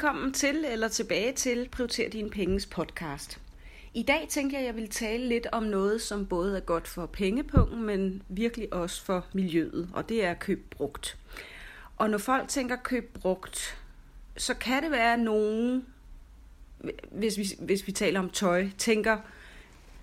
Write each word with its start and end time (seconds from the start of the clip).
Velkommen 0.00 0.32
til 0.32 0.64
eller 0.64 0.88
tilbage 0.88 1.32
til 1.32 1.68
Prioriter 1.72 2.10
dine 2.10 2.30
penges 2.30 2.66
podcast. 2.66 3.40
I 3.94 4.02
dag 4.02 4.26
tænker 4.28 4.58
jeg, 4.58 4.68
at 4.68 4.74
jeg 4.74 4.82
vil 4.82 4.90
tale 4.90 5.28
lidt 5.28 5.46
om 5.52 5.62
noget, 5.62 6.00
som 6.00 6.26
både 6.26 6.56
er 6.56 6.60
godt 6.60 6.88
for 6.88 7.06
pengepungen, 7.06 7.82
men 7.82 8.22
virkelig 8.28 8.72
også 8.72 9.02
for 9.02 9.26
miljøet, 9.32 9.88
og 9.92 10.08
det 10.08 10.24
er 10.24 10.34
køb 10.34 10.70
brugt. 10.70 11.18
Og 11.96 12.10
når 12.10 12.18
folk 12.18 12.48
tænker 12.48 12.76
køb 12.76 13.18
brugt, 13.20 13.78
så 14.36 14.54
kan 14.54 14.82
det 14.82 14.90
være, 14.90 15.12
at 15.12 15.20
nogen, 15.20 15.86
hvis 17.10 17.38
vi, 17.38 17.48
hvis 17.58 17.86
vi 17.86 17.92
taler 17.92 18.20
om 18.20 18.30
tøj, 18.30 18.68
tænker, 18.78 19.18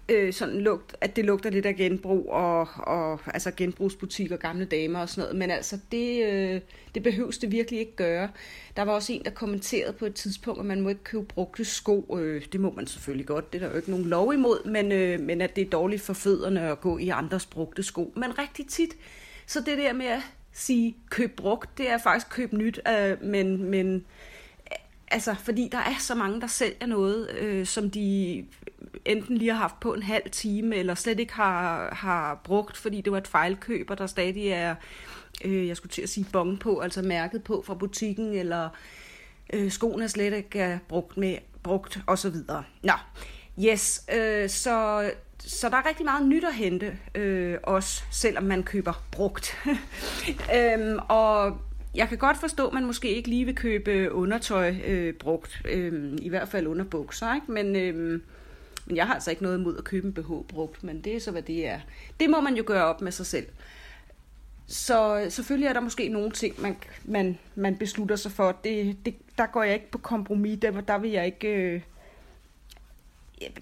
øh, 0.09 0.33
sådan 0.33 0.61
lugt, 0.61 0.95
at 1.01 1.15
det 1.15 1.25
lugter 1.25 1.49
lidt 1.49 1.65
af 1.65 1.75
genbrug 1.75 2.29
og, 2.29 2.67
og 2.77 3.19
altså 3.25 3.51
genbrugsbutikker, 3.51 4.37
gamle 4.37 4.65
damer 4.65 4.99
og 4.99 5.09
sådan 5.09 5.21
noget. 5.21 5.35
Men 5.35 5.51
altså, 5.51 5.79
det, 5.91 6.25
øh, 6.25 6.61
det 6.95 7.03
behøves 7.03 7.37
det 7.37 7.51
virkelig 7.51 7.79
ikke 7.79 7.95
gøre. 7.95 8.29
Der 8.77 8.83
var 8.83 8.93
også 8.93 9.13
en, 9.13 9.23
der 9.23 9.31
kommenterede 9.31 9.93
på 9.93 10.05
et 10.05 10.13
tidspunkt, 10.13 10.59
at 10.59 10.65
man 10.65 10.81
må 10.81 10.89
ikke 10.89 11.03
købe 11.03 11.25
brugte 11.25 11.65
sko. 11.65 12.17
Øh, 12.19 12.45
det 12.51 12.59
må 12.59 12.71
man 12.71 12.87
selvfølgelig 12.87 13.25
godt, 13.25 13.53
det 13.53 13.61
er 13.61 13.65
der 13.65 13.71
jo 13.71 13.77
ikke 13.77 13.91
nogen 13.91 14.05
lov 14.05 14.33
imod, 14.33 14.65
men, 14.65 14.91
øh, 14.91 15.19
men 15.19 15.41
at 15.41 15.55
det 15.55 15.61
er 15.61 15.69
dårligt 15.69 16.01
for 16.01 16.13
fødderne 16.13 16.61
at 16.61 16.81
gå 16.81 16.97
i 16.97 17.09
andres 17.09 17.45
brugte 17.45 17.83
sko. 17.83 18.13
Men 18.15 18.39
rigtig 18.39 18.67
tit, 18.67 18.97
så 19.45 19.59
det 19.59 19.77
der 19.77 19.93
med 19.93 20.05
at 20.05 20.21
sige 20.53 20.95
køb 21.09 21.35
brugt, 21.35 21.77
det 21.77 21.89
er 21.89 21.97
faktisk 21.97 22.29
køb 22.29 22.53
nyt, 22.53 22.79
øh, 22.89 23.23
men, 23.23 23.63
men 23.63 24.05
altså, 25.11 25.35
fordi 25.43 25.69
der 25.71 25.77
er 25.77 25.95
så 25.99 26.15
mange, 26.15 26.41
der 26.41 26.47
sælger 26.47 26.85
noget, 26.85 27.31
øh, 27.39 27.65
som 27.65 27.89
de 27.89 28.45
enten 29.07 29.37
lige 29.37 29.51
har 29.51 29.59
haft 29.59 29.79
på 29.79 29.93
en 29.93 30.03
halv 30.03 30.29
time, 30.31 30.75
eller 30.75 30.95
slet 30.95 31.19
ikke 31.19 31.33
har, 31.33 31.89
har 31.95 32.41
brugt, 32.43 32.77
fordi 32.77 33.01
det 33.01 33.11
var 33.11 33.17
et 33.17 33.27
fejlkøb, 33.27 33.89
og 33.89 33.97
der 33.97 34.07
stadig 34.07 34.47
er, 34.47 34.75
øh, 35.45 35.67
jeg 35.67 35.77
skulle 35.77 35.91
til 35.91 36.01
at 36.01 36.09
sige 36.09 36.27
bong 36.31 36.59
på, 36.59 36.79
altså 36.79 37.01
mærket 37.01 37.43
på 37.43 37.63
fra 37.65 37.73
butikken, 37.73 38.33
eller 38.33 38.69
øh, 39.53 39.71
skoene 39.71 40.09
slet 40.09 40.33
ikke 40.33 40.59
er 40.59 40.79
brugt, 40.87 41.17
med, 41.17 41.37
brugt 41.63 41.99
og 42.07 42.17
så 42.17 42.29
videre. 42.29 42.63
Nå, 42.83 42.93
yes, 43.65 44.05
øh, 44.15 44.49
så, 44.49 45.09
så 45.39 45.69
der 45.69 45.77
er 45.77 45.89
rigtig 45.89 46.05
meget 46.05 46.27
nyt 46.27 46.43
at 46.43 46.53
hente, 46.53 46.97
øh, 47.15 47.57
også 47.63 48.03
selvom 48.11 48.43
man 48.43 48.63
køber 48.63 49.03
brugt. 49.11 49.57
øhm, 50.57 50.99
og 51.09 51.57
jeg 51.95 52.09
kan 52.09 52.17
godt 52.17 52.37
forstå, 52.37 52.67
at 52.67 52.73
man 52.73 52.85
måske 52.85 53.15
ikke 53.15 53.29
lige 53.29 53.45
vil 53.45 53.55
købe 53.55 54.11
undertøj 54.11 54.75
øh, 54.85 55.13
brugt, 55.13 55.61
øh, 55.65 56.17
i 56.21 56.29
hvert 56.29 56.47
fald 56.47 56.67
under 56.67 56.85
bukser, 56.85 57.35
ikke? 57.35 57.51
men... 57.51 57.75
Øh, 57.75 58.21
men 58.87 58.95
jeg 58.95 59.07
har 59.07 59.13
altså 59.13 59.29
ikke 59.29 59.43
noget 59.43 59.57
imod 59.57 59.77
at 59.77 59.83
købe 59.83 60.07
en 60.07 60.13
BH 60.13 60.31
brugt, 60.47 60.83
men 60.83 61.01
det 61.01 61.15
er 61.15 61.19
så, 61.19 61.31
hvad 61.31 61.41
det 61.41 61.67
er. 61.67 61.79
Det 62.19 62.29
må 62.29 62.41
man 62.41 62.55
jo 62.55 62.63
gøre 62.67 62.85
op 62.85 63.01
med 63.01 63.11
sig 63.11 63.25
selv. 63.25 63.45
Så 64.67 65.27
selvfølgelig 65.29 65.67
er 65.67 65.73
der 65.73 65.79
måske 65.79 66.09
nogle 66.09 66.31
ting, 66.31 66.61
man, 66.61 66.77
man, 67.05 67.37
man 67.55 67.77
beslutter 67.77 68.15
sig 68.15 68.31
for. 68.31 68.51
Det, 68.63 68.97
det, 69.05 69.15
der 69.37 69.45
går 69.45 69.63
jeg 69.63 69.73
ikke 69.73 69.91
på 69.91 69.97
kompromis. 69.97 70.59
Der, 70.61 70.81
der 70.81 70.97
vil 70.97 71.11
jeg 71.11 71.25
ikke 71.25 71.47
øh, 71.47 71.81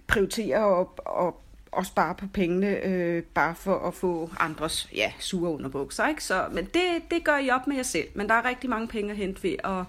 prioritere 0.08 0.66
og, 0.66 0.94
og, 0.98 1.42
og 1.72 1.86
spare 1.86 2.16
på 2.16 2.28
pengene, 2.28 2.86
øh, 2.86 3.24
bare 3.24 3.56
for 3.56 3.88
at 3.88 3.94
få 3.94 4.30
andres 4.40 4.90
ja, 4.96 5.14
sure 5.20 5.52
underbukser. 5.52 6.08
Ikke? 6.08 6.24
Så, 6.24 6.48
men 6.52 6.66
det, 6.66 7.12
det 7.12 7.24
gør 7.24 7.38
I 7.38 7.50
op 7.50 7.68
med 7.68 7.76
jer 7.76 7.84
selv. 7.84 8.08
Men 8.14 8.30
der 8.30 8.36
er 8.36 8.46
rigtig 8.46 8.70
mange 8.70 8.88
penge 8.88 9.12
at 9.12 9.18
hente 9.18 9.44
ved 9.44 9.56
at 9.64 9.84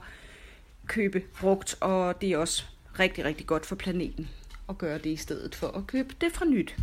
købe 0.86 1.22
brugt, 1.40 1.76
og 1.80 2.20
det 2.20 2.32
er 2.32 2.38
også 2.38 2.64
rigtig, 2.98 3.24
rigtig 3.24 3.46
godt 3.46 3.66
for 3.66 3.76
planeten 3.76 4.28
at 4.68 4.78
gøre 4.78 4.98
det 4.98 5.06
i 5.06 5.16
stedet 5.16 5.54
for 5.54 5.66
at 5.66 5.86
købe 5.86 6.14
det 6.20 6.32
fra 6.32 6.44
nyt. 6.44 6.76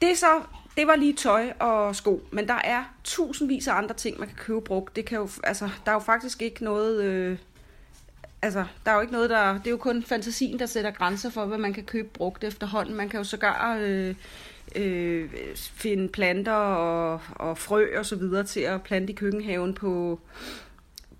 Det, 0.00 0.18
så, 0.18 0.42
det 0.76 0.86
var 0.86 0.96
lige 0.96 1.12
tøj 1.12 1.52
og 1.60 1.96
sko, 1.96 2.22
men 2.30 2.48
der 2.48 2.60
er 2.64 2.84
tusindvis 3.04 3.68
af 3.68 3.74
andre 3.74 3.94
ting, 3.94 4.18
man 4.18 4.28
kan 4.28 4.36
købe 4.36 4.60
brugt. 4.60 4.96
Det 4.96 5.04
kan 5.04 5.18
jo, 5.18 5.28
altså, 5.44 5.68
der 5.84 5.90
er 5.90 5.94
jo 5.94 6.00
faktisk 6.00 6.42
ikke 6.42 6.64
noget... 6.64 7.04
Øh, 7.04 7.38
altså, 8.42 8.64
der 8.84 8.90
er 8.90 8.94
jo 8.94 9.00
ikke 9.00 9.12
noget, 9.12 9.30
der... 9.30 9.52
Det 9.52 9.66
er 9.66 9.70
jo 9.70 9.76
kun 9.76 10.02
fantasien, 10.02 10.58
der 10.58 10.66
sætter 10.66 10.90
grænser 10.90 11.30
for, 11.30 11.46
hvad 11.46 11.58
man 11.58 11.72
kan 11.72 11.84
købe 11.84 12.08
brugt 12.08 12.44
efterhånden. 12.44 12.94
Man 12.94 13.08
kan 13.08 13.18
jo 13.18 13.24
sågar 13.24 13.78
øh, 13.80 14.14
øh, 14.76 15.30
finde 15.54 16.08
planter 16.08 16.52
og, 16.52 17.20
og 17.30 17.58
frø 17.58 17.86
og 17.98 18.06
så 18.06 18.16
videre 18.16 18.44
til 18.44 18.60
at 18.60 18.82
plante 18.82 19.12
i 19.12 19.16
køkkenhaven 19.16 19.74
på, 19.74 20.20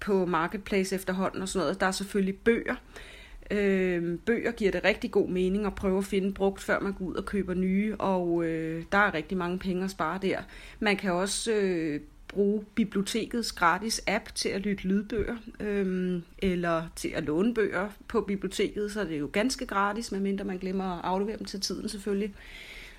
på 0.01 0.27
Marketplace 0.27 0.95
efterhånden 0.95 1.43
og 1.43 1.49
sådan 1.49 1.65
noget. 1.65 1.81
Der 1.81 1.87
er 1.87 1.91
selvfølgelig 1.91 2.37
bøger. 2.37 2.75
Øh, 2.75 3.14
Øh, 3.51 4.19
bøger 4.19 4.53
giver 4.53 4.71
det 4.71 4.85
rigtig 4.85 5.11
god 5.11 5.29
mening 5.29 5.67
at 5.67 5.75
prøve 5.75 5.99
at 5.99 6.05
finde 6.05 6.33
brugt, 6.35 6.63
før 6.63 6.81
man 6.81 6.93
går 6.93 7.05
ud 7.05 7.15
og 7.15 7.25
køber 7.25 7.55
nye, 7.55 7.97
og 7.99 8.45
øh, 8.45 8.85
der 8.93 8.99
er 8.99 9.15
rigtig 9.15 9.39
mange 9.39 9.59
penge 9.59 9.85
at 9.85 9.91
spare 9.91 10.19
der. 10.23 10.39
Man 10.81 10.97
kan 10.97 11.13
også 11.13 11.53
øh, 11.53 12.01
bruge 12.29 12.65
bibliotekets 12.75 13.53
gratis 13.53 14.03
app 14.07 14.35
til 14.35 14.49
at 14.49 14.61
lytte 14.61 14.89
lydbøger, 14.89 15.37
øh, 15.61 16.21
eller 16.39 16.83
til 16.97 17.09
at 17.09 17.25
låne 17.25 17.55
bøger 17.55 17.89
på 18.09 18.21
biblioteket, 18.21 18.93
så 18.93 19.05
det 19.05 19.15
er 19.15 19.19
jo 19.19 19.31
ganske 19.33 19.67
gratis, 19.67 20.13
medmindre 20.13 20.45
man 20.45 20.59
glemmer 20.59 20.99
at 20.99 21.05
aflevere 21.05 21.39
dem 21.39 21.45
til 21.45 21.61
tiden 21.61 21.89
selvfølgelig. 21.89 22.35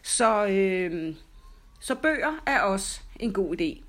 Så, 0.04 0.48
øh, 0.48 1.16
så 1.80 1.96
bøger 1.96 2.44
er 2.46 2.62
også 2.62 3.02
en 3.20 3.34
god 3.34 3.62
idé. 3.62 3.82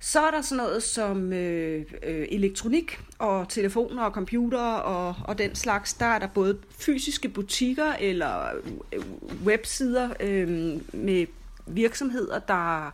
Så 0.00 0.20
er 0.20 0.30
der 0.30 0.42
sådan 0.42 0.64
noget 0.64 0.82
som 0.82 1.32
øh, 1.32 1.84
øh, 2.02 2.26
elektronik 2.30 3.00
og 3.18 3.48
telefoner 3.48 4.04
og 4.04 4.12
computer 4.12 4.62
og, 4.62 5.14
og 5.24 5.38
den 5.38 5.54
slags. 5.54 5.94
Der 5.94 6.06
er 6.06 6.18
der 6.18 6.26
både 6.26 6.58
fysiske 6.70 7.28
butikker 7.28 7.92
eller 8.00 8.46
øh, 8.92 9.02
websider 9.44 10.10
øh, 10.20 10.48
med 10.92 11.26
virksomheder, 11.66 12.38
der 12.38 12.90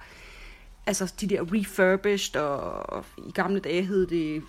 altså 0.86 1.14
de 1.20 1.26
der 1.26 1.42
refurbished 1.52 2.40
og, 2.40 2.90
og 2.90 3.04
i 3.18 3.30
gamle 3.30 3.60
dage 3.60 3.82
hed 3.82 4.06
det 4.06 4.42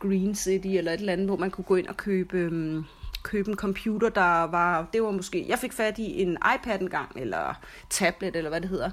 Green 0.00 0.34
City 0.34 0.66
eller 0.66 0.92
et 0.92 1.00
eller 1.00 1.12
andet, 1.12 1.26
hvor 1.26 1.36
man 1.36 1.50
kunne 1.50 1.64
gå 1.64 1.76
ind 1.76 1.86
og 1.86 1.96
købe, 1.96 2.38
øh, 2.38 2.82
købe 3.22 3.50
en 3.50 3.56
computer, 3.56 4.08
der 4.08 4.42
var, 4.42 4.86
det 4.92 5.02
var 5.02 5.10
måske, 5.10 5.44
jeg 5.48 5.58
fik 5.58 5.72
fat 5.72 5.98
i 5.98 6.22
en 6.22 6.38
iPad 6.56 6.80
engang, 6.80 7.10
eller 7.16 7.54
tablet, 7.90 8.36
eller 8.36 8.50
hvad 8.50 8.60
det 8.60 8.68
hedder, 8.68 8.90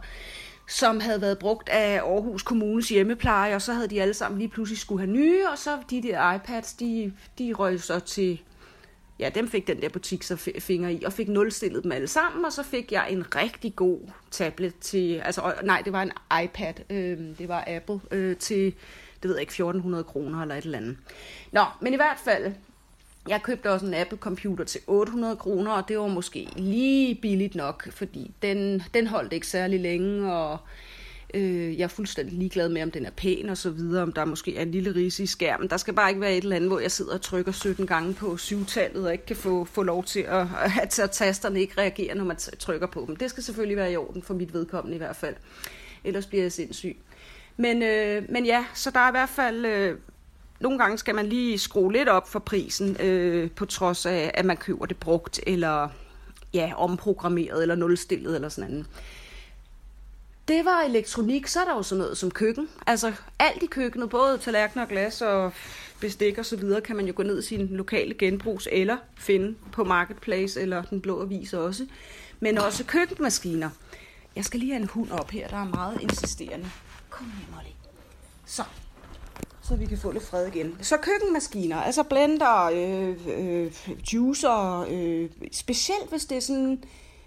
som 0.72 1.00
havde 1.00 1.22
været 1.22 1.40
brugt 1.40 1.70
af 1.70 2.00
Aarhus 2.00 2.44
Kommunes 2.44 2.90
hjemmepleje, 2.90 3.56
og 3.56 3.62
så 3.62 3.74
havde 3.74 3.88
de 3.88 4.02
alle 4.02 4.14
sammen 4.14 4.40
lige 4.40 4.50
pludselig 4.50 4.80
skulle 4.80 5.02
have 5.02 5.12
nye, 5.12 5.48
og 5.52 5.58
så 5.58 5.78
de 5.90 6.04
der 6.04 6.34
iPads, 6.34 6.74
de, 6.74 7.14
de 7.38 7.54
røg 7.54 7.82
så 7.82 8.00
til, 8.00 8.42
ja, 9.20 9.30
dem 9.36 9.48
fik 9.48 9.68
den 9.68 9.81
der 9.81 9.90
butik 9.90 10.24
så 10.24 10.52
fingre 10.60 10.94
i, 10.94 11.04
og 11.04 11.14
fik 11.14 11.28
nulstillet 11.28 11.84
dem 11.84 11.92
alle 11.92 12.08
sammen, 12.08 12.46
og 12.46 12.52
så 12.52 12.64
fik 12.64 12.92
jeg 12.92 13.12
en 13.12 13.36
rigtig 13.36 13.76
god 13.76 14.00
tablet 14.31 14.74
til, 14.81 15.16
altså 15.16 15.54
nej, 15.64 15.81
det 15.86 15.94
var 15.94 16.02
en 16.02 16.12
iPad, 16.44 16.74
øh, 16.90 17.38
det 17.38 17.48
var 17.48 17.64
Apple, 17.68 18.00
øh, 18.12 18.38
til, 18.38 18.66
det 19.22 19.30
ved 19.30 19.36
jeg 19.36 19.42
ikke, 19.42 19.52
1400 19.52 20.04
kroner 20.04 20.42
eller 20.42 20.56
et 20.56 20.64
eller 20.64 20.78
andet. 20.78 20.98
Nå, 21.52 21.64
men 21.81 21.94
i 21.94 21.96
hvert 21.96 22.20
fald, 22.24 22.54
jeg 23.28 23.42
købte 23.44 23.72
også 23.72 23.86
en 23.86 23.94
Apple 23.94 24.18
computer 24.18 24.64
til 24.64 24.82
800 24.88 25.36
kroner, 25.36 25.72
og 25.72 25.88
det 25.88 26.00
var 26.00 26.08
måske 26.08 26.48
lige 26.56 27.16
billigt 27.16 27.56
nok, 27.56 27.92
fordi 27.92 28.32
den, 28.42 28.84
den 28.94 29.08
holdt 29.08 29.34
ikke 29.34 29.48
særlig 29.48 29.80
længe, 29.80 30.34
og 30.34 30.58
øh, 31.34 31.78
jeg 31.78 31.84
er 31.84 31.88
fuldstændig 31.88 32.38
ligeglad 32.38 32.70
med, 32.70 32.84
om 32.84 32.92
den 32.92 33.06
er 33.06 33.12
pæn 33.12 33.50
og 33.50 33.58
så 33.58 33.70
videre, 33.70 34.04
om 34.04 34.14
der 34.14 34.26
måske 34.26 34.58
er 34.58 34.62
en 34.62 34.72
lille 34.72 34.96
rise 34.96 35.24
i 35.24 35.26
skærmen. 35.26 35.70
Der 35.70 35.78
skal 35.78 35.94
bare 35.94 36.10
ikke 36.10 36.22
være 36.22 36.38
et 36.38 36.44
eller 36.44 36.56
andet, 36.56 36.70
hvor 36.70 36.80
jeg 36.80 36.92
sidder 36.92 37.14
og 37.14 37.22
trykker 37.22 37.52
17 37.52 37.88
gange 37.88 38.14
på 38.14 38.38
syvtallet, 38.38 39.06
og 39.06 39.12
ikke 39.12 39.26
kan 39.26 39.36
få, 39.36 39.66
få 39.66 39.84
lov 39.84 40.04
til 40.04 40.20
at, 40.20 40.48
at, 40.81 41.00
at 41.00 41.12
tasterne 41.12 41.62
ikke 41.62 41.81
reagerer, 41.81 42.16
når 42.16 42.24
man 42.24 42.38
trykker 42.60 42.88
på 42.88 43.04
dem. 43.08 43.16
Det 43.16 43.30
skal 43.30 43.44
selvfølgelig 43.44 43.78
være 43.78 43.92
i 43.92 43.96
orden, 43.96 44.24
for 44.24 44.34
mit 44.34 44.54
vedkommende 44.54 44.96
i 44.96 44.98
hvert 44.98 45.16
fald. 45.16 45.36
Ellers 46.04 46.26
bliver 46.26 46.44
jeg 46.44 46.52
sindssyg. 46.52 46.98
Men, 47.58 47.84
øh, 47.84 48.24
men 48.30 48.46
ja, 48.46 48.66
så 48.74 48.92
der 48.92 49.00
er 49.00 49.08
i 49.08 49.12
hvert 49.12 49.30
fald 49.30 49.66
øh, 49.66 49.98
nogle 50.62 50.80
gange 50.80 50.98
skal 50.98 51.16
man 51.16 51.26
lige 51.26 51.60
skrue 51.60 51.94
lidt 51.94 52.10
op 52.10 52.30
for 52.30 52.40
prisen, 52.40 52.98
øh, 53.00 53.52
på 53.52 53.66
trods 53.66 54.06
af, 54.06 54.31
at 54.34 54.46
man 54.46 54.58
køber 54.58 54.86
det 54.86 54.98
brugt, 54.98 55.40
eller 55.48 55.90
ja, 56.54 56.74
omprogrammeret, 56.78 57.62
eller 57.62 57.75
nulstillet, 57.75 58.36
eller 58.36 58.50
sådan 58.50 58.69
noget. 58.69 58.86
Det 60.48 60.66
var 60.66 60.81
elektronik, 60.81 61.48
så 61.48 61.60
er 61.60 61.66
der 61.66 61.75
jo 61.75 61.84
sådan 61.84 62.00
noget 62.00 62.18
som 62.18 62.31
køkken. 62.31 62.69
Altså 62.88 63.13
alt 63.40 63.63
i 63.63 63.66
køkkenet, 63.66 64.10
både 64.10 64.38
tallerkener, 64.38 64.86
glas 64.86 65.22
og 65.22 65.54
bestik 66.00 66.38
og 66.38 66.46
så 66.46 66.56
videre, 66.56 66.81
kan 66.81 66.96
man 66.96 67.06
jo 67.07 67.14
gå 67.16 67.24
ned 67.24 67.40
i 67.40 67.46
sin 67.46 67.68
lokale 67.68 68.14
genbrugs 68.14 68.68
eller 68.72 68.98
finde 69.16 69.56
på 69.72 69.84
Marketplace 69.84 70.62
eller 70.62 70.84
Den 70.84 71.02
Blå 71.02 71.22
Avis 71.22 71.54
også. 71.54 71.88
Men 72.40 72.57
også 72.57 72.84
køkkenmaskiner. 72.84 73.69
Jeg 74.36 74.46
skal 74.46 74.60
lige 74.60 74.72
have 74.72 74.81
en 74.81 74.88
hund 74.88 75.12
op 75.12 75.31
her, 75.31 75.48
der 75.48 75.57
er 75.57 75.66
meget 75.66 76.02
insisterende. 76.02 76.69
Kom 77.10 77.25
her, 77.25 77.56
Molly. 77.56 77.69
Så, 78.46 78.64
så 79.71 79.77
vi 79.77 79.85
kan 79.85 79.97
få 79.97 80.12
lidt 80.12 80.23
fred 80.23 80.47
igen. 80.47 80.77
Så 80.81 80.97
køkkenmaskiner, 80.97 81.77
altså 81.77 82.03
blender, 82.03 82.63
øh, 82.73 83.18
øh, 83.38 83.71
juicer, 84.13 84.85
øh, 84.89 85.29
specielt 85.51 86.09
hvis 86.09 86.25
det 86.25 86.38
er 86.38 86.41
sådan, 86.41 86.83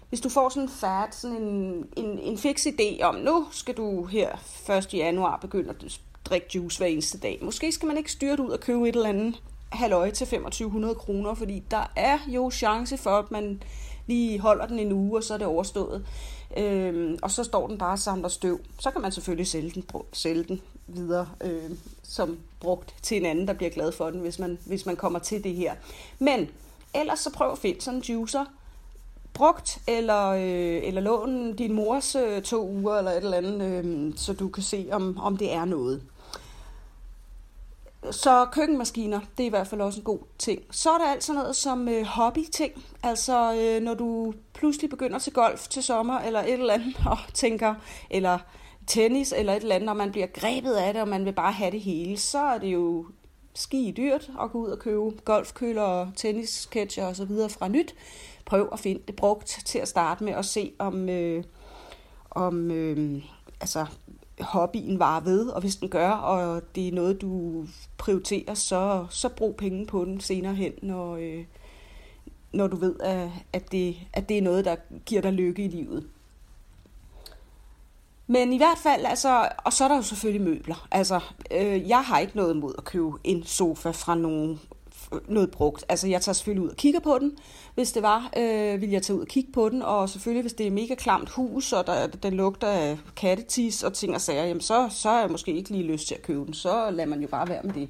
hvis 0.09 0.21
du 0.21 0.29
får 0.29 0.49
sådan 0.49 0.69
fat, 0.69 1.15
sådan 1.15 1.37
en, 1.37 1.85
en, 1.97 2.19
en 2.19 2.37
fix 2.37 2.65
idé 2.65 3.03
om, 3.03 3.15
nu 3.15 3.45
skal 3.51 3.77
du 3.77 4.05
her 4.05 4.29
1. 4.77 4.93
januar 4.93 5.37
begynde 5.37 5.69
at 5.69 5.99
drikke 6.25 6.47
juice 6.55 6.77
hver 6.77 6.87
eneste 6.87 7.17
dag. 7.17 7.39
Måske 7.41 7.71
skal 7.71 7.87
man 7.87 7.97
ikke 7.97 8.11
styre 8.11 8.41
ud 8.41 8.49
og 8.49 8.59
købe 8.59 8.89
et 8.89 8.95
eller 8.95 9.09
andet 9.09 9.41
halvøje 9.71 10.11
til 10.11 10.27
2500 10.27 10.95
kroner, 10.95 11.33
fordi 11.33 11.63
der 11.71 11.91
er 11.95 12.17
jo 12.27 12.51
chance 12.51 12.97
for, 12.97 13.17
at 13.17 13.31
man 13.31 13.63
lige 14.07 14.39
holder 14.39 14.65
den 14.65 14.79
en 14.79 14.91
uge, 14.91 15.19
og 15.19 15.23
så 15.23 15.33
er 15.33 15.37
det 15.37 15.47
overstået. 15.47 16.05
Øhm, 16.57 17.17
og 17.21 17.31
så 17.31 17.43
står 17.43 17.67
den 17.67 17.77
bare 17.77 17.91
og 17.91 17.99
samler 17.99 18.29
støv. 18.29 18.59
Så 18.79 18.91
kan 18.91 19.01
man 19.01 19.11
selvfølgelig 19.11 19.47
sælge 19.47 19.71
den, 19.71 19.85
sælge 20.13 20.43
den 20.43 20.61
videre 20.87 21.29
øh, 21.41 21.71
som 22.03 22.37
brugt 22.59 22.95
til 23.01 23.17
en 23.17 23.25
anden, 23.25 23.47
der 23.47 23.53
bliver 23.53 23.69
glad 23.69 23.91
for 23.91 24.09
den, 24.09 24.19
hvis 24.19 24.39
man, 24.39 24.57
hvis 24.65 24.85
man 24.85 24.95
kommer 24.95 25.19
til 25.19 25.43
det 25.43 25.55
her. 25.55 25.75
Men 26.19 26.49
ellers 26.93 27.19
så 27.19 27.31
prøv 27.31 27.51
at 27.51 27.57
finde 27.57 27.81
sådan 27.81 27.97
en 27.99 28.03
juicer, 28.03 28.45
brugt, 29.33 29.79
eller, 29.87 30.27
øh, 30.27 30.87
eller 30.87 31.01
lån 31.01 31.55
din 31.55 31.73
mors 31.73 32.15
øh, 32.15 32.41
to 32.41 32.69
uger, 32.69 32.97
eller 32.97 33.11
et 33.11 33.17
eller 33.17 33.37
andet, 33.37 33.85
øh, 33.85 34.13
så 34.15 34.33
du 34.33 34.49
kan 34.49 34.63
se, 34.63 34.89
om, 34.91 35.19
om 35.19 35.37
det 35.37 35.53
er 35.53 35.65
noget. 35.65 36.01
Så 38.11 38.45
køkkenmaskiner, 38.51 39.19
det 39.37 39.43
er 39.43 39.47
i 39.47 39.49
hvert 39.49 39.67
fald 39.67 39.81
også 39.81 39.99
en 39.99 40.03
god 40.03 40.19
ting. 40.37 40.61
Så 40.71 40.89
er 40.89 40.97
der 40.97 41.05
alt 41.05 41.23
sådan 41.23 41.41
noget 41.41 41.55
som 41.55 41.87
øh, 41.89 42.05
hobby-ting. 42.05 42.85
Altså 43.03 43.55
øh, 43.55 43.81
når 43.81 43.93
du 43.93 44.33
pludselig 44.53 44.89
begynder 44.89 45.19
til 45.19 45.33
golf 45.33 45.67
til 45.67 45.83
sommer, 45.83 46.19
eller 46.19 46.39
et 46.39 46.53
eller 46.53 46.73
andet, 46.73 46.95
og 47.11 47.17
tænker, 47.33 47.75
eller 48.09 48.39
tennis, 48.87 49.33
eller 49.37 49.53
et 49.53 49.61
eller 49.61 49.75
andet, 49.75 49.89
og 49.89 49.97
man 49.97 50.11
bliver 50.11 50.27
grebet 50.27 50.73
af 50.73 50.93
det, 50.93 51.01
og 51.01 51.07
man 51.07 51.25
vil 51.25 51.33
bare 51.33 51.51
have 51.51 51.71
det 51.71 51.81
hele, 51.81 52.17
så 52.17 52.39
er 52.39 52.57
det 52.57 52.67
jo 52.67 53.05
ski 53.53 53.93
dyrt 53.97 54.31
at 54.41 54.51
gå 54.51 54.57
ud 54.57 54.69
og 54.69 54.79
købe 54.79 55.11
golfkøler 55.25 55.81
og 55.81 56.11
tennisketcher 56.15 57.05
og 57.05 57.15
så 57.15 57.25
videre 57.25 57.49
fra 57.49 57.67
nyt. 57.67 57.95
Prøv 58.45 58.69
at 58.71 58.79
finde 58.79 59.01
det 59.07 59.15
brugt 59.15 59.61
til 59.65 59.79
at 59.79 59.87
starte 59.87 60.23
med 60.23 60.35
og 60.35 60.45
se 60.45 60.71
om, 60.79 61.09
øh, 61.09 61.43
om 62.31 62.71
øh, 62.71 63.23
altså, 63.61 63.85
hobbyen 64.39 64.99
var 64.99 65.19
ved, 65.19 65.47
og 65.47 65.61
hvis 65.61 65.75
den 65.75 65.89
gør, 65.89 66.09
og 66.09 66.61
det 66.75 66.87
er 66.87 66.91
noget, 66.91 67.21
du 67.21 67.65
prioriterer, 67.97 68.53
så, 68.53 69.05
så 69.09 69.29
brug 69.29 69.55
penge 69.55 69.85
på 69.85 70.05
den 70.05 70.19
senere 70.19 70.55
hen, 70.55 70.73
når, 70.81 71.15
øh, 71.15 71.45
når 72.51 72.67
du 72.67 72.75
ved, 72.75 72.99
at, 72.99 73.29
at, 73.53 73.71
det, 73.71 73.95
at 74.13 74.29
det 74.29 74.37
er 74.37 74.41
noget, 74.41 74.65
der 74.65 74.75
giver 75.05 75.21
dig 75.21 75.33
lykke 75.33 75.65
i 75.65 75.67
livet. 75.67 76.07
Men 78.27 78.53
i 78.53 78.57
hvert 78.57 78.77
fald, 78.77 79.05
altså, 79.05 79.49
og 79.57 79.73
så 79.73 79.83
er 79.83 79.87
der 79.87 79.95
jo 79.95 80.01
selvfølgelig 80.01 80.41
møbler. 80.41 80.87
Altså, 80.91 81.19
øh, 81.51 81.89
jeg 81.89 82.01
har 82.01 82.19
ikke 82.19 82.35
noget 82.35 82.55
imod 82.55 82.73
at 82.77 82.83
købe 82.83 83.11
en 83.23 83.43
sofa 83.43 83.91
fra 83.91 84.15
nogen, 84.15 84.59
noget 85.27 85.51
brugt. 85.51 85.85
Altså, 85.89 86.07
jeg 86.07 86.21
tager 86.21 86.33
selvfølgelig 86.33 86.65
ud 86.65 86.69
og 86.69 86.75
kigger 86.75 86.99
på 86.99 87.19
den. 87.19 87.37
Hvis 87.75 87.91
det 87.91 88.03
var, 88.03 88.31
øh, 88.37 88.81
vil 88.81 88.89
jeg 88.89 89.01
tage 89.01 89.17
ud 89.17 89.21
og 89.21 89.27
kigge 89.27 89.51
på 89.51 89.69
den. 89.69 89.81
Og 89.81 90.09
selvfølgelig, 90.09 90.41
hvis 90.41 90.53
det 90.53 90.67
er 90.67 90.71
mega 90.71 90.95
klamt 90.95 91.29
hus, 91.29 91.73
og 91.73 91.87
der, 91.87 92.07
den 92.07 92.33
lugter 92.33 92.67
af 92.67 92.97
kattetis 93.15 93.83
og 93.83 93.93
ting 93.93 94.15
og 94.15 94.21
sager, 94.21 94.45
jamen 94.45 94.61
så, 94.61 94.87
så 94.89 95.09
har 95.09 95.19
jeg 95.19 95.31
måske 95.31 95.53
ikke 95.53 95.69
lige 95.69 95.83
lyst 95.83 96.07
til 96.07 96.15
at 96.15 96.21
købe 96.21 96.45
den. 96.45 96.53
Så 96.53 96.89
lader 96.91 97.09
man 97.09 97.21
jo 97.21 97.27
bare 97.27 97.49
være 97.49 97.63
med 97.63 97.73
det. 97.73 97.89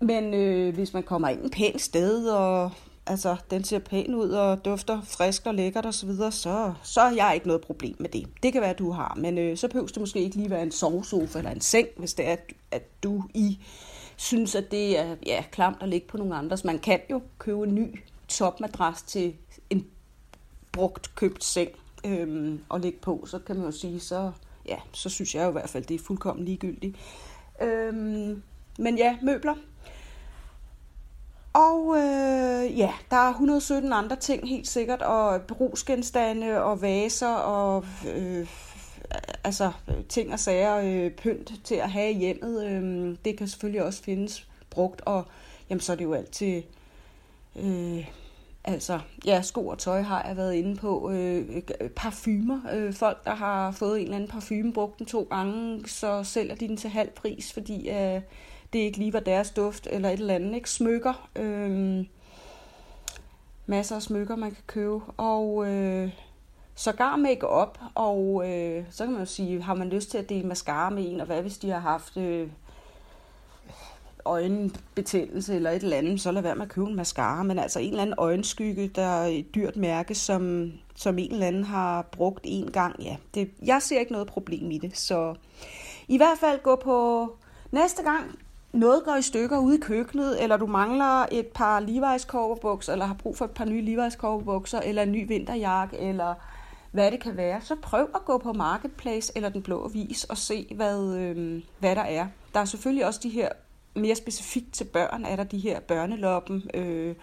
Men 0.00 0.34
øh, 0.34 0.74
hvis 0.74 0.94
man 0.94 1.02
kommer 1.02 1.28
ind 1.28 1.44
et 1.44 1.52
pænt 1.52 1.82
sted, 1.82 2.28
og 2.28 2.70
altså, 3.06 3.36
den 3.50 3.64
ser 3.64 3.78
pæn 3.78 4.14
ud 4.14 4.30
og 4.30 4.64
dufter 4.64 5.02
frisk 5.02 5.46
og 5.46 5.54
lækkert 5.54 5.86
osv., 5.86 5.92
så, 5.92 6.06
videre, 6.06 6.32
så, 6.32 6.74
så 6.82 7.00
har 7.00 7.10
jeg 7.10 7.32
ikke 7.34 7.46
noget 7.46 7.62
problem 7.62 7.96
med 7.98 8.08
det. 8.08 8.26
Det 8.42 8.52
kan 8.52 8.62
være, 8.62 8.70
at 8.70 8.78
du 8.78 8.90
har, 8.90 9.14
men 9.20 9.38
øh, 9.38 9.56
så 9.56 9.68
behøver 9.68 9.86
det 9.86 10.00
måske 10.00 10.20
ikke 10.20 10.36
lige 10.36 10.50
være 10.50 10.62
en 10.62 10.72
sovesofa 10.72 11.38
eller 11.38 11.50
en 11.50 11.60
seng, 11.60 11.88
hvis 11.96 12.14
det 12.14 12.28
er, 12.28 12.36
at 12.70 12.82
du 13.02 13.24
i 13.34 13.58
synes, 14.16 14.54
at 14.54 14.70
det 14.70 14.98
er 14.98 15.16
ja, 15.26 15.44
klamt 15.50 15.82
at 15.82 15.88
ligge 15.88 16.06
på 16.06 16.16
nogle 16.16 16.36
andres. 16.36 16.64
Man 16.64 16.78
kan 16.78 17.00
jo 17.10 17.22
købe 17.38 17.62
en 17.62 17.74
ny 17.74 18.00
topmadras 18.28 19.02
til 19.02 19.34
en 19.70 19.86
brugt 20.72 21.14
købt 21.14 21.44
seng 21.44 21.70
øhm, 22.04 22.64
og 22.68 22.80
lægge 22.80 22.98
på, 22.98 23.24
så 23.26 23.38
kan 23.38 23.56
man 23.56 23.64
jo 23.64 23.70
sige, 23.70 24.00
så, 24.00 24.32
ja, 24.66 24.76
så 24.92 25.08
synes 25.08 25.34
jeg 25.34 25.44
jo 25.44 25.48
i 25.48 25.52
hvert 25.52 25.70
fald, 25.70 25.84
det 25.84 25.94
er 25.94 26.04
fuldkommen 26.04 26.44
ligegyldigt. 26.44 26.96
Øhm, 27.62 28.42
men 28.78 28.98
ja, 28.98 29.16
møbler, 29.22 29.54
og 31.52 31.96
øh, 31.96 32.78
ja, 32.78 32.92
der 33.10 33.16
er 33.16 33.30
117 33.30 33.92
andre 33.92 34.16
ting 34.16 34.48
helt 34.48 34.68
sikkert, 34.68 35.02
og 35.02 35.42
brugsgenstande 35.42 36.62
og 36.62 36.82
vaser 36.82 37.34
og 37.34 37.84
øh, 38.14 38.46
altså 39.44 39.72
ting 40.08 40.32
og 40.32 40.38
sager, 40.38 40.76
øh, 40.76 41.10
pynt 41.10 41.52
til 41.64 41.74
at 41.74 41.90
have 41.90 42.10
i 42.10 42.18
hjemmet. 42.18 42.66
Øh, 42.66 43.16
det 43.24 43.38
kan 43.38 43.48
selvfølgelig 43.48 43.82
også 43.82 44.02
findes 44.02 44.48
brugt, 44.70 45.00
og 45.00 45.24
jamen, 45.70 45.80
så 45.80 45.92
er 45.92 45.96
det 45.96 46.04
jo 46.04 46.14
altid... 46.14 46.62
Øh, 47.56 48.10
altså, 48.64 49.00
ja, 49.26 49.42
sko 49.42 49.66
og 49.66 49.78
tøj 49.78 50.02
har 50.02 50.24
jeg 50.26 50.36
været 50.36 50.54
inde 50.54 50.76
på. 50.76 51.10
Øh, 51.10 51.62
parfumer. 51.96 52.60
Øh, 52.72 52.94
folk, 52.94 53.24
der 53.24 53.34
har 53.34 53.70
fået 53.70 53.96
en 53.96 54.02
eller 54.02 54.16
anden 54.16 54.30
parfume, 54.30 54.72
brugt 54.72 54.98
den 54.98 55.06
to 55.06 55.26
gange, 55.30 55.88
så 55.88 56.24
sælger 56.24 56.54
de 56.54 56.68
den 56.68 56.76
til 56.76 56.90
halv 56.90 57.10
pris, 57.10 57.52
fordi... 57.52 57.90
Øh, 57.90 58.20
det 58.72 58.78
ikke 58.78 58.98
lige 58.98 59.12
var 59.12 59.20
deres 59.20 59.50
duft, 59.50 59.88
eller 59.90 60.08
et 60.08 60.20
eller 60.20 60.34
andet, 60.34 60.54
ikke? 60.54 60.70
Smykker. 60.70 61.28
Øh, 61.36 62.04
masser 63.66 63.96
af 63.96 64.02
smykker, 64.02 64.36
man 64.36 64.50
kan 64.50 64.64
købe. 64.66 65.00
Og 65.16 65.68
øh, 65.68 66.10
sågar 66.74 67.16
make 67.16 67.48
op 67.48 67.78
og 67.94 68.50
øh, 68.50 68.84
så 68.90 69.04
kan 69.04 69.12
man 69.12 69.22
jo 69.22 69.26
sige, 69.26 69.62
har 69.62 69.74
man 69.74 69.88
lyst 69.88 70.10
til 70.10 70.18
at 70.18 70.28
dele 70.28 70.48
mascara 70.48 70.90
med 70.90 71.12
en, 71.12 71.20
og 71.20 71.26
hvad 71.26 71.42
hvis 71.42 71.58
de 71.58 71.70
har 71.70 71.78
haft 71.78 72.16
øh, 72.16 72.48
øjenbetændelse 74.24 75.54
eller 75.54 75.70
et 75.70 75.82
eller 75.82 75.96
andet, 75.96 76.20
så 76.20 76.32
lad 76.32 76.42
være 76.42 76.54
med 76.54 76.62
at 76.62 76.68
købe 76.68 76.86
en 76.86 76.96
mascara, 76.96 77.42
men 77.42 77.58
altså 77.58 77.80
en 77.80 77.88
eller 77.88 78.02
anden 78.02 78.14
øjenskygge, 78.18 78.88
der 78.88 79.02
er 79.02 79.26
et 79.26 79.54
dyrt 79.54 79.76
mærke, 79.76 80.14
som, 80.14 80.72
som 80.94 81.18
en 81.18 81.32
eller 81.32 81.46
anden 81.46 81.64
har 81.64 82.02
brugt 82.02 82.40
en 82.44 82.70
gang, 82.70 83.02
ja, 83.02 83.16
det, 83.34 83.50
jeg 83.64 83.82
ser 83.82 84.00
ikke 84.00 84.12
noget 84.12 84.26
problem 84.26 84.70
i 84.70 84.78
det, 84.78 84.96
så 84.96 85.34
i 86.08 86.16
hvert 86.16 86.38
fald 86.38 86.62
gå 86.62 86.76
på 86.76 87.28
næste 87.70 88.02
gang, 88.02 88.38
noget 88.72 89.04
går 89.04 89.16
i 89.16 89.22
stykker 89.22 89.58
ude 89.58 89.76
i 89.76 89.80
køkkenet, 89.80 90.42
eller 90.42 90.56
du 90.56 90.66
mangler 90.66 91.26
et 91.32 91.46
par 91.46 91.80
Levi's 91.80 92.26
korverbukser, 92.26 92.92
eller 92.92 93.06
har 93.06 93.14
brug 93.14 93.36
for 93.36 93.44
et 93.44 93.50
par 93.50 93.64
nye 93.64 93.96
Levi's 93.96 94.16
korverbukser, 94.16 94.80
eller 94.80 95.02
en 95.02 95.12
ny 95.12 95.28
vinterjakke, 95.28 95.98
eller 95.98 96.34
hvad 96.92 97.10
det 97.10 97.20
kan 97.20 97.36
være, 97.36 97.60
så 97.60 97.76
prøv 97.82 98.08
at 98.14 98.24
gå 98.24 98.38
på 98.38 98.52
Marketplace 98.52 99.32
eller 99.36 99.48
Den 99.48 99.62
Blå 99.62 99.84
Avis 99.84 100.24
og 100.24 100.38
se, 100.38 100.66
hvad, 100.74 101.14
øh, 101.16 101.62
hvad 101.78 101.96
der 101.96 102.02
er. 102.02 102.26
Der 102.54 102.60
er 102.60 102.64
selvfølgelig 102.64 103.06
også 103.06 103.20
de 103.22 103.28
her, 103.28 103.48
mere 103.94 104.14
specifikt 104.14 104.72
til 104.72 104.84
børn, 104.84 105.24
er 105.24 105.36
der 105.36 105.44
de 105.44 105.58
her 105.58 105.80
børneloppen, 105.80 106.70
øh, 106.74 107.14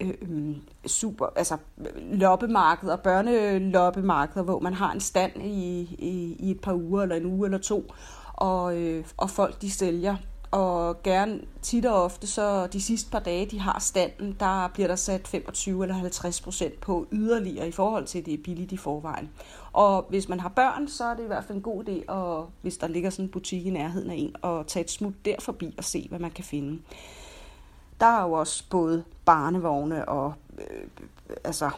øh, 0.00 0.56
super, 0.86 1.26
altså 1.36 1.56
loppemarkeder, 1.96 2.96
børneloppemarkeder, 2.96 4.44
hvor 4.44 4.60
man 4.60 4.74
har 4.74 4.92
en 4.92 5.00
stand 5.00 5.42
i, 5.42 5.80
i, 5.98 6.36
i 6.38 6.50
et 6.50 6.60
par 6.60 6.74
uger, 6.74 7.02
eller 7.02 7.16
en 7.16 7.26
uge 7.26 7.46
eller 7.46 7.58
to, 7.58 7.92
og, 8.34 8.76
øh, 8.76 9.04
og 9.16 9.30
folk 9.30 9.62
de 9.62 9.70
sælger 9.70 10.16
og 10.50 11.02
gerne 11.02 11.40
tit 11.62 11.86
og 11.86 12.02
ofte, 12.02 12.26
så 12.26 12.66
de 12.66 12.82
sidste 12.82 13.10
par 13.10 13.18
dage, 13.18 13.46
de 13.46 13.60
har 13.60 13.78
standen, 13.78 14.36
der 14.40 14.68
bliver 14.68 14.88
der 14.88 14.96
sat 14.96 15.28
25 15.28 15.84
eller 15.84 15.94
50 15.94 16.40
procent 16.40 16.80
på 16.80 17.06
yderligere 17.12 17.68
i 17.68 17.72
forhold 17.72 18.06
til, 18.06 18.18
at 18.18 18.26
det 18.26 18.34
er 18.34 18.42
billigt 18.44 18.72
i 18.72 18.76
forvejen. 18.76 19.30
Og 19.72 20.06
hvis 20.08 20.28
man 20.28 20.40
har 20.40 20.48
børn, 20.48 20.88
så 20.88 21.04
er 21.04 21.14
det 21.14 21.22
i 21.22 21.26
hvert 21.26 21.44
fald 21.44 21.56
en 21.56 21.62
god 21.62 21.88
idé, 21.88 22.12
og 22.12 22.50
hvis 22.62 22.76
der 22.76 22.86
ligger 22.86 23.10
sådan 23.10 23.24
en 23.24 23.30
butik 23.30 23.66
i 23.66 23.70
nærheden 23.70 24.10
af 24.10 24.14
en, 24.14 24.36
at 24.44 24.66
tage 24.66 24.84
et 24.84 24.90
smut 24.90 25.14
der 25.24 25.34
forbi 25.40 25.74
og 25.78 25.84
se, 25.84 26.06
hvad 26.08 26.18
man 26.18 26.30
kan 26.30 26.44
finde. 26.44 26.82
Der 28.00 28.06
er 28.06 28.22
jo 28.22 28.32
også 28.32 28.64
både 28.70 29.04
barnevogne 29.24 30.08
og 30.08 30.34
øh, 30.58 30.88
altså 31.44 31.70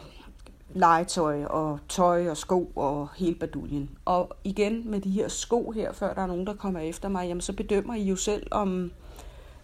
legetøj 0.73 1.43
og 1.43 1.79
tøj 1.89 2.29
og 2.29 2.37
sko 2.37 2.71
og 2.75 3.09
hele 3.15 3.35
baduljen. 3.35 3.89
Og 4.05 4.31
igen 4.43 4.91
med 4.91 5.01
de 5.01 5.09
her 5.09 5.27
sko 5.27 5.71
her, 5.71 5.93
før 5.93 6.13
der 6.13 6.21
er 6.21 6.27
nogen, 6.27 6.47
der 6.47 6.53
kommer 6.53 6.79
efter 6.79 7.09
mig, 7.09 7.27
jamen 7.27 7.41
så 7.41 7.53
bedømmer 7.53 7.95
I 7.95 8.03
jo 8.03 8.15
selv, 8.15 8.47
om 8.51 8.91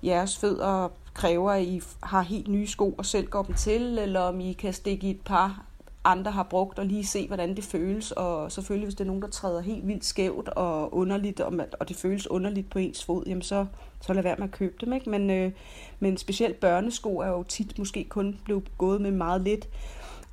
jeres 0.04 0.38
fødder 0.38 0.90
kræver, 1.14 1.52
at 1.52 1.64
I 1.64 1.82
har 2.04 2.22
helt 2.22 2.48
nye 2.48 2.68
sko 2.68 2.96
og 2.98 3.06
selv 3.06 3.28
går 3.28 3.44
dem 3.44 3.56
til, 3.56 4.00
eller 4.00 4.20
om 4.20 4.40
I 4.40 4.54
kan 4.54 4.74
stikke 4.74 5.08
i 5.08 5.12
et 5.12 5.22
par 5.26 5.68
andre 6.08 6.32
har 6.32 6.44
brugt 6.44 6.80
og 6.80 6.86
lige 6.86 7.06
se, 7.06 7.28
hvordan 7.28 7.56
det 7.56 7.64
føles. 7.64 8.12
Og 8.12 8.52
selvfølgelig, 8.52 8.86
hvis 8.86 8.96
det 8.96 9.04
er 9.04 9.08
nogen, 9.08 9.22
der 9.22 9.28
træder 9.28 9.62
helt 9.62 9.88
vildt 9.88 10.06
skævt 10.06 10.50
og 10.50 10.94
underligt, 10.94 11.40
og 11.80 11.90
det 11.90 11.98
føles 11.98 12.28
underligt 12.28 12.70
på 12.70 12.80
ens 12.80 13.06
fod, 13.06 13.24
jamen 13.28 13.42
så, 13.42 13.66
så 14.02 14.14
lad 14.14 14.24
være 14.24 14.36
med 14.38 14.48
at 14.48 14.52
købe 14.52 14.76
dem. 14.82 14.94
Ikke? 14.94 15.10
Men, 15.10 15.30
øh, 15.30 15.52
men 16.00 16.18
specielt 16.18 16.60
børnesko 16.60 17.18
er 17.18 17.28
jo 17.28 17.44
tit 17.44 17.80
måske 17.80 18.04
kun 18.10 18.40
blevet 18.46 18.78
gået 18.78 19.02
med 19.02 19.12
meget 19.12 19.42
lidt. 19.42 19.68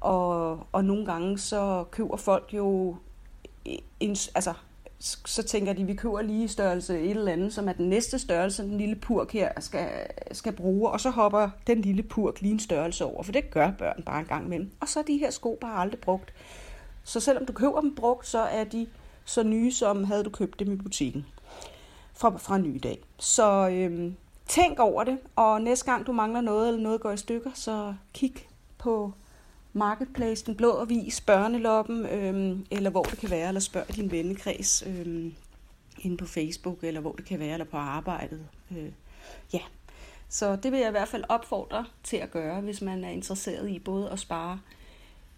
Og, 0.05 0.67
og 0.73 0.85
nogle 0.85 1.07
gange 1.07 1.39
så 1.39 1.85
køber 1.91 2.17
folk 2.17 2.55
jo, 2.55 2.97
en, 4.01 4.17
altså 4.35 4.55
så 5.03 5.43
tænker 5.43 5.73
de, 5.73 5.85
vi 5.85 5.95
køber 5.95 6.23
lige 6.23 6.49
størrelse 6.49 7.01
et 7.01 7.11
eller 7.11 7.33
andet, 7.33 7.55
som 7.55 7.69
er 7.69 7.73
den 7.73 7.89
næste 7.89 8.19
størrelse, 8.19 8.63
den 8.63 8.79
lille 8.79 8.97
purk 8.97 9.33
her 9.33 9.61
skal, 9.61 9.89
skal 10.33 10.53
bruge, 10.53 10.91
og 10.91 11.01
så 11.01 11.11
hopper 11.11 11.51
den 11.67 11.81
lille 11.81 12.03
purk 12.03 12.41
lige 12.41 12.53
en 12.53 12.61
størrelse 12.61 13.05
over, 13.05 13.23
for 13.23 13.33
det 13.33 13.51
gør 13.51 13.71
børn 13.79 14.03
bare 14.07 14.21
en 14.21 14.27
gang 14.27 14.47
imellem. 14.47 14.71
Og 14.81 14.89
så 14.89 14.99
er 14.99 15.03
de 15.05 15.19
her 15.19 15.31
sko 15.31 15.59
bare 15.61 15.81
aldrig 15.81 16.01
brugt. 16.01 16.33
Så 17.05 17.21
selvom 17.21 17.47
du 17.47 17.53
køber 17.53 17.81
dem 17.81 17.95
brugt, 17.95 18.27
så 18.27 18.39
er 18.39 18.65
de 18.65 18.87
så 19.25 19.43
nye, 19.43 19.73
som 19.73 20.05
havde 20.05 20.25
du 20.25 20.31
købt 20.31 20.61
dem 20.61 20.73
i 20.73 20.77
butikken 20.77 21.27
fra, 22.15 22.37
fra 22.39 22.59
ny 22.59 22.81
dag. 22.83 22.99
Så 23.19 23.69
øhm, 23.69 24.17
tænk 24.49 24.79
over 24.79 25.05
det, 25.05 25.19
og 25.37 25.63
næste 25.63 25.91
gang 25.91 26.07
du 26.07 26.13
mangler 26.13 26.41
noget, 26.41 26.69
eller 26.69 26.81
noget 26.81 27.01
går 27.01 27.11
i 27.11 27.17
stykker, 27.17 27.51
så 27.55 27.95
kig 28.13 28.35
på 28.79 29.13
Marketplace, 29.77 30.47
Den 30.47 30.57
Blå 30.57 30.81
Avis, 30.81 31.21
Børneloppen, 31.21 32.07
øhm, 32.07 32.67
eller 32.71 32.91
hvor 32.91 33.03
det 33.03 33.19
kan 33.19 33.31
være, 33.31 33.49
eller 33.49 33.61
spørg 33.61 33.97
din 33.97 34.11
vennekreds 34.11 34.83
øhm, 34.87 35.35
inde 35.99 36.17
på 36.17 36.27
Facebook, 36.27 36.85
eller 36.85 37.01
hvor 37.01 37.13
det 37.13 37.25
kan 37.25 37.39
være, 37.39 37.53
eller 37.53 37.67
på 37.67 37.77
arbejdet. 37.77 38.47
Øh, 38.71 38.93
ja, 39.53 39.61
så 40.29 40.57
det 40.57 40.73
vil 40.73 40.81
jeg 40.81 40.89
i 40.89 40.91
hvert 40.91 41.09
fald 41.09 41.25
opfordre 41.29 41.85
til 42.03 42.17
at 42.17 42.31
gøre, 42.31 42.61
hvis 42.61 42.83
man 42.83 43.05
er 43.05 43.11
interesseret 43.11 43.71
i 43.71 43.79
både 43.79 44.11
at 44.11 44.19
spare 44.19 44.61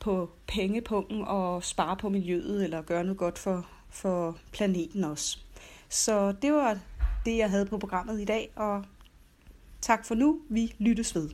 på 0.01 0.31
pengepunkten 0.47 1.23
og 1.27 1.65
spare 1.65 1.97
på 1.97 2.09
miljøet, 2.09 2.65
eller 2.65 2.83
gøre 2.83 3.05
noget 3.05 3.19
godt 3.19 3.39
for, 3.39 3.67
for 3.91 4.39
planeten 4.53 5.05
også. 5.05 5.39
Så 5.89 6.33
det 6.33 6.53
var 6.53 6.79
det, 7.25 7.37
jeg 7.37 7.51
havde 7.51 7.67
på 7.67 7.79
programmet 7.79 8.21
i 8.21 8.25
dag, 8.25 8.53
og 8.57 8.85
tak 9.81 10.07
for 10.07 10.15
nu. 10.15 10.41
Vi 10.49 10.75
lyttes 10.79 11.15
ved. 11.15 11.31